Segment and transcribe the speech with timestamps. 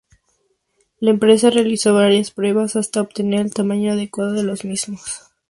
[0.99, 5.29] La empresa realizó varias pruebas hasta obtener el tamaño adecuado de los mismos.